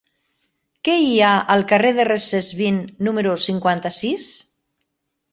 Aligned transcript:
Què 0.87 0.93
hi 1.01 1.17
ha 1.25 1.33
al 1.55 1.65
carrer 1.71 1.91
de 1.99 2.05
Recesvint 2.09 2.79
número 3.09 3.35
cinquanta-sis? 3.43 4.27